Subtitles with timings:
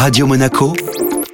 [0.00, 0.72] Radio Monaco,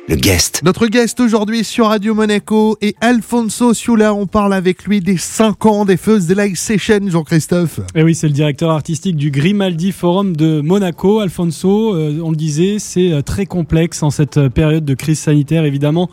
[0.08, 0.60] le guest.
[0.65, 4.12] Notre guest aujourd'hui sur Radio Monaco est Alfonso Ciula.
[4.12, 7.79] On parle avec lui des 5 ans des Feux de Live Session, Jean-Christophe.
[7.94, 11.21] Et oui, c'est le directeur artistique du Grimaldi Forum de Monaco.
[11.21, 15.20] Alfonso, euh, on le disait, c'est euh, très complexe en cette euh, période de crise
[15.20, 16.10] sanitaire, évidemment.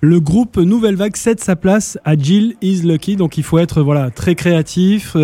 [0.00, 3.82] Le groupe Nouvelle Vague cède sa place à Jill is Lucky, donc il faut être
[3.82, 5.16] voilà très créatif,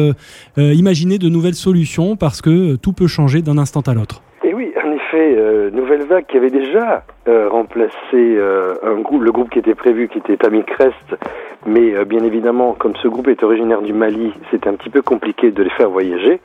[0.56, 4.22] imaginer de nouvelles solutions parce que tout peut changer d'un instant à l'autre.
[5.12, 8.38] Effet, Nouvelle Vague qui avait déjà remplacé
[8.82, 11.16] un groupe, le groupe qui était prévu, qui était Tamil Crest,
[11.66, 15.51] mais bien évidemment, comme ce groupe est originaire du Mali, c'était un petit peu compliqué
[15.51, 16.40] de les faire voyager.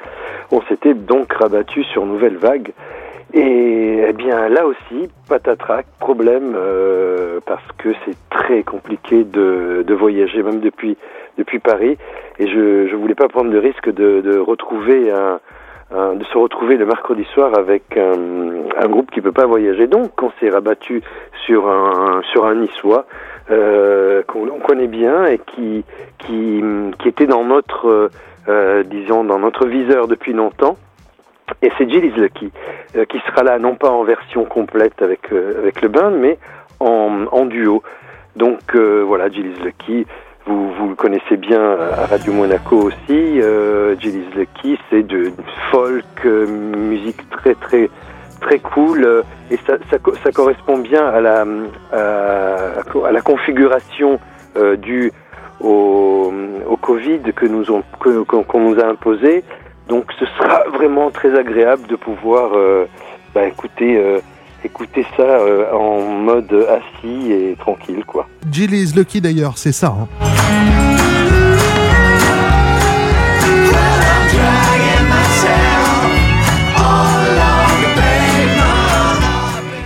[0.52, 2.73] On s'était donc rabattu sur Nouvelle Vague.
[3.34, 10.44] Et eh bien là aussi, patatrac, problème, euh, parce que c'est très compliqué de, voyager,
[10.44, 10.98] même depuis,
[11.64, 11.98] Paris.
[12.40, 15.40] Et je ne voulais pas prendre le risque de retrouver un,
[15.91, 18.14] un, de se retrouver le mercredi soir avec un,
[18.78, 19.88] un groupe qui peut pas voyager.
[19.88, 21.02] Donc on s'est rabattu
[21.45, 23.05] sur un, sur un niçois
[23.50, 25.86] euh, qu'on connaît bien et qui,
[26.20, 26.64] qui,
[27.00, 28.09] qui était dans notre,
[28.50, 30.78] euh, disons, dans notre viseur depuis longtemps.
[31.62, 32.52] Et c'est Jill is Lucky
[32.97, 36.38] euh, qui sera là, non pas en version complète avec, euh, avec le band, mais
[36.81, 37.84] en, en duo.
[38.36, 40.06] Donc euh, voilà, Jill is Lucky,
[40.48, 42.98] vous, le connaissez bien à Radio Monaco aussi.
[43.09, 45.31] Euh, Jill is Lucky, c'est de
[45.72, 47.90] folk, musique très très
[48.40, 51.45] très cool et ça, correspond bien à la,
[51.92, 54.20] à, la configuration
[54.78, 55.12] due
[55.59, 56.31] au,
[56.68, 59.44] au Covid que nous ont, qu'on nous a imposé.
[59.88, 62.86] Donc ce sera vraiment très agréable de pouvoir euh,
[63.34, 64.20] bah, écouter, euh,
[64.64, 68.03] écouter ça euh, en mode assis et tranquille.
[68.06, 68.28] quoi.
[68.52, 69.88] Jill is Lucky d'ailleurs, c'est ça.
[69.88, 70.27] Hein.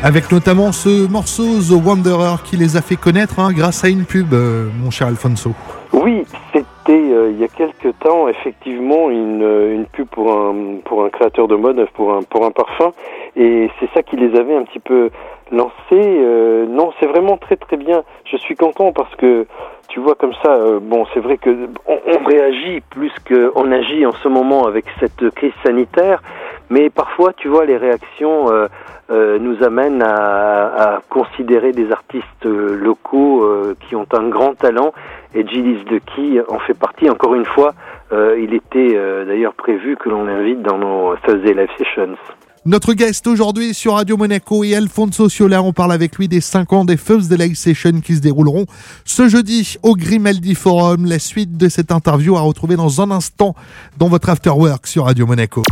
[0.04, 4.06] Avec notamment ce morceau The Wanderer qui les a fait connaître hein, grâce à une
[4.06, 5.52] pub, mon cher Alfonso.
[5.94, 11.04] Oui, c'était euh, il y a quelques temps effectivement une, une pub pour un pour
[11.04, 12.94] un créateur de mode pour un pour un parfum
[13.36, 15.12] et c'est ça qui les avait un petit peu
[15.52, 15.76] lancés.
[15.92, 18.04] Euh, non, c'est vraiment très très bien.
[18.26, 19.46] Je suis content parce que
[19.92, 20.54] tu vois comme ça.
[20.54, 25.30] Euh, bon, c'est vrai que on, réagit plus qu'on agit en ce moment avec cette
[25.32, 26.22] crise sanitaire,
[26.70, 28.52] mais parfois tu vois les réactions.
[28.52, 28.68] Euh,
[29.10, 34.94] euh, nous amènent à, à, considérer des artistes locaux euh, qui ont un grand talent
[35.36, 37.10] et Gilles Lucky en fait partie.
[37.10, 37.74] Encore une fois,
[38.14, 42.16] il était d'ailleurs prévu que l'on l'invite dans nos Thursday Live Sessions.
[42.64, 45.64] Notre guest aujourd'hui sur Radio Monaco est Alfonso Ciola.
[45.64, 48.68] On parle avec lui des 5 ans des First Live Sessions qui se dérouleront
[49.04, 51.08] ce jeudi au Grimaldi Forum.
[51.08, 53.56] La suite de cette interview à retrouver dans un instant
[53.98, 55.64] dans votre Afterwork sur Radio Monaco.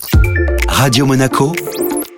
[0.68, 1.54] Radio Monaco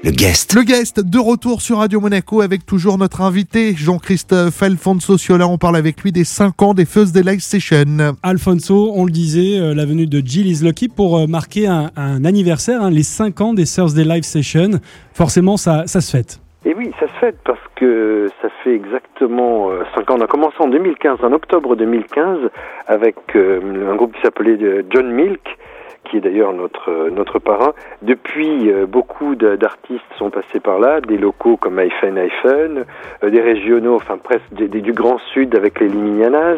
[0.04, 0.56] le guest.
[0.56, 5.48] Le guest de retour sur Radio Monaco avec toujours notre invité Jean-Christophe Alfonso Ciola.
[5.48, 8.16] On parle avec lui des 5 ans des First Day Live Session.
[8.24, 11.92] Alfonso, on le disait, euh, la venue de Jill is Lucky pour euh, marquer un,
[11.96, 14.80] un anniversaire, hein, les 5 ans des Thursday Live Session.
[15.14, 16.40] Forcément, ça, ça se fête.
[16.66, 20.16] Et oui, ça se fait parce que ça fait exactement 5 ans.
[20.18, 22.50] On a commencé en 2015, en octobre 2015,
[22.88, 24.58] avec euh, un groupe qui s'appelait
[24.90, 25.58] John Milk
[26.06, 27.74] qui est d'ailleurs notre notre parrain.
[28.02, 32.86] Depuis, euh, beaucoup d'artistes sont passés par là, des locaux comme Eiffen Eiffen,
[33.24, 36.58] euh, des régionaux, enfin presque des, des, du Grand Sud avec les Liminianas,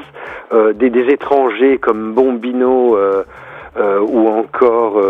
[0.54, 2.98] euh, des, des, étrangers comme Bombino
[3.76, 5.02] ou encore,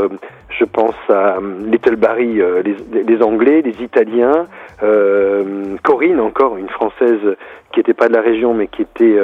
[0.50, 4.48] je pense à Little Barry, les, les, Anglais, les Italiens,
[5.84, 7.20] Corinne encore, une Française
[7.72, 9.18] qui n'était pas de la région mais qui était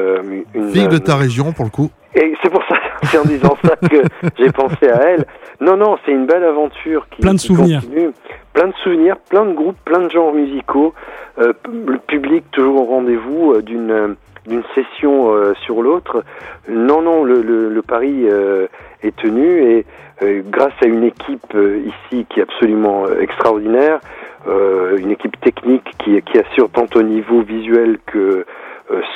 [0.54, 1.90] une fille de ta région pour le coup.
[2.16, 4.02] Et c'est pour ça, c'est en disant ça que
[4.38, 5.26] j'ai pensé à elle.
[5.62, 7.82] Non, non, c'est une belle aventure qui, plein de qui souvenirs.
[7.82, 8.10] continue.
[8.54, 10.94] Plein de souvenirs, plein de groupes, plein de genres musicaux.
[11.40, 14.16] Euh, le public toujours au rendez-vous euh, d'une
[14.48, 16.24] d'une session euh, sur l'autre.
[16.68, 18.66] Non, non, le, le, le pari euh,
[19.04, 19.86] est tenu et
[20.24, 21.56] euh, grâce à une équipe
[21.86, 24.00] ici qui est absolument extraordinaire,
[24.48, 28.46] une équipe technique qui, qui assure tant au niveau visuel que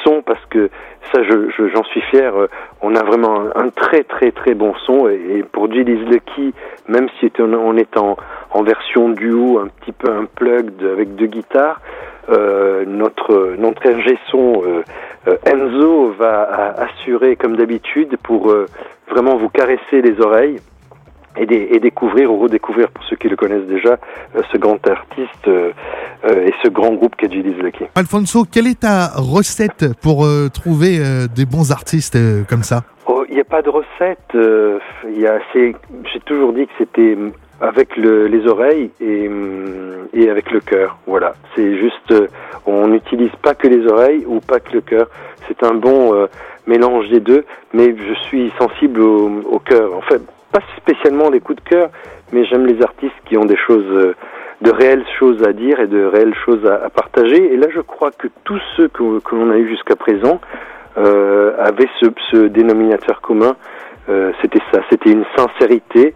[0.03, 0.69] son parce que
[1.11, 2.33] ça je, je, j'en suis fier
[2.81, 6.05] on a vraiment un, un, très très très bon son et, et pour Jill is
[6.05, 6.53] Lucky
[6.87, 8.17] même si on, est en,
[8.51, 11.81] en version duo un petit peu unplugged avec deux guitares
[12.29, 14.61] euh, notre notre ingé son
[15.27, 18.65] euh, Enzo va assurer comme d'habitude pour euh,
[19.09, 20.57] vraiment vous caresser les oreilles
[21.37, 23.97] et, des, et, découvrir ou redécouvrir pour ceux qui le connaissent déjà
[24.35, 25.49] euh, ce grand artiste
[26.23, 27.85] euh, euh, et ce grand groupe qu'est Gilles Lucky.
[27.95, 30.99] Alfonso, quelle est ta recette pour trouver
[31.35, 32.17] des bons artistes
[32.47, 32.83] comme ça?
[33.07, 34.35] Il oh, n'y a pas de recette.
[34.35, 37.17] Il y a, j'ai toujours dit que c'était
[37.61, 40.97] avec le, les oreilles et, hum, et avec le cœur.
[41.07, 42.27] Voilà, c'est juste, euh,
[42.65, 45.07] on n'utilise pas que les oreilles ou pas que le cœur.
[45.47, 46.27] C'est un bon euh,
[46.67, 49.95] mélange des deux, mais je suis sensible au, au cœur.
[49.95, 50.21] En fait,
[50.51, 51.89] pas spécialement des coups de cœur,
[52.31, 54.15] mais j'aime les artistes qui ont des choses, euh,
[54.63, 57.53] de réelles choses à dire et de réelles choses à, partager.
[57.53, 60.39] Et là, je crois que tous ceux que, que l'on a eu jusqu'à présent
[60.97, 63.55] euh, avaient ce, ce dénominateur commun.
[64.09, 66.13] Euh, c'était ça, c'était une sincérité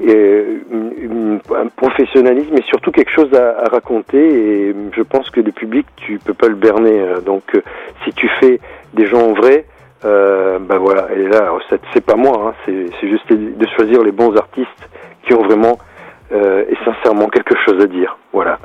[0.00, 4.22] et une- un professionnalisme et surtout quelque chose à, raconter.
[4.68, 6.98] Et je pense que le public tu peux pas le berner.
[7.00, 7.60] Euh, donc euh,
[8.04, 8.60] si tu fais
[8.94, 9.66] des gens vrais
[10.06, 11.08] euh, ben voilà.
[11.16, 12.34] Et là alors, c'est- pas moi
[12.66, 14.88] hein, c'est juste de choisir les bons artistes
[15.26, 15.78] qui ont vraiment
[16.32, 18.58] euh, et sincèrement quelque chose à dire voilà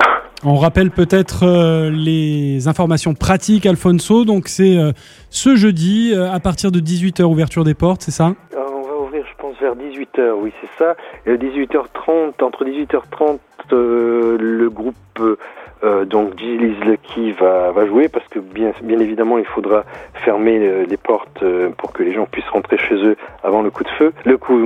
[0.45, 4.23] On rappelle peut-être euh, les informations pratiques, Alfonso.
[4.23, 4.91] Donc c'est euh,
[5.29, 9.25] ce jeudi à partir de 18h ouverture des portes, c'est ça Alors, on va ouvrir,
[9.25, 10.95] je pense, vers 18h, oui, c'est ça.
[11.25, 13.39] Et à 18h30, entre 18h30,
[13.71, 15.37] euh, le groupe euh,
[15.83, 19.85] euh, donc Gilles Lucky va, va jouer parce que bien, bien évidemment il faudra
[20.25, 23.69] fermer euh, les portes euh, pour que les gens puissent rentrer chez eux avant le
[23.71, 24.11] coup de feu.
[24.25, 24.57] Le coup,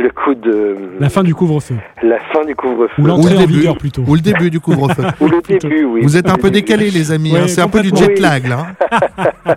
[0.00, 1.76] le coup de La fin du couvre-feu.
[2.02, 3.00] la fin du couvre-feu.
[3.00, 3.52] Ou l'entrée le en début.
[3.54, 4.02] vigueur plutôt.
[4.08, 5.04] Ou le début du couvre-feu.
[5.20, 6.00] Ou le début, oui.
[6.02, 7.32] Vous êtes un peu décalés, les amis.
[7.32, 8.66] Ouais, hein, c'est un peu du jet lag, là.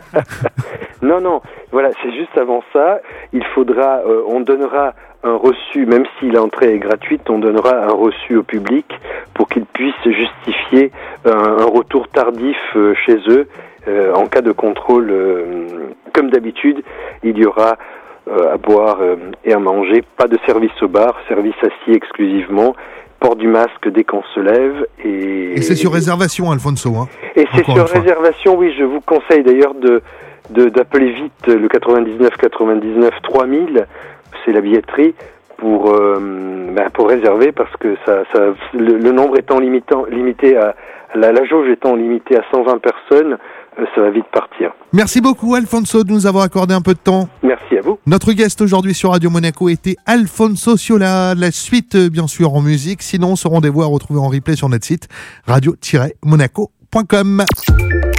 [1.02, 1.42] Non, non,
[1.72, 3.00] voilà, c'est juste avant ça.
[3.34, 4.94] Il faudra, euh, on donnera
[5.24, 8.86] un reçu, même si l'entrée est gratuite, on donnera un reçu au public
[9.34, 10.92] pour qu'ils puissent justifier
[11.26, 13.48] un, un retour tardif euh, chez eux
[13.88, 15.10] euh, en cas de contrôle.
[15.12, 15.44] euh,
[16.14, 16.84] comme d'habitude,
[17.24, 17.78] il y aura
[18.30, 19.16] euh, à boire euh,
[19.46, 22.76] et à manger, pas de service au bar, service assis exclusivement.
[23.20, 26.96] Port du masque dès qu'on se lève et, Et c'est sur réservation, Alfonso.
[26.96, 27.10] Hein.
[27.36, 30.02] et c'est sur réservation, oui, je vous conseille d'ailleurs de-
[30.50, 33.86] d'appeler vite le 99 99 3000,
[34.44, 35.14] c'est la billetterie
[35.58, 36.20] pour euh,
[36.72, 40.76] ben, pour réserver parce que ça, ça le, le nombre étant limitant, limité à
[41.16, 43.38] la, la jauge étant limitée à 120 personnes,
[43.80, 44.72] euh, ça va vite partir.
[44.94, 47.28] Merci beaucoup, Alfonso, de nous avoir accordé un peu de temps.
[47.44, 48.00] Merci à vous.
[48.06, 51.36] Notre guest aujourd'hui sur Radio Monaco était Alfonso Ciola.
[51.36, 53.02] La suite, euh, bien sûr, en musique.
[53.02, 55.08] Sinon, ce rendez-vous à retrouver en replay sur notre site
[55.48, 57.44] radio-monaco.com.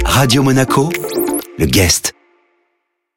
[0.05, 0.89] Radio Monaco,
[1.57, 2.20] le guest.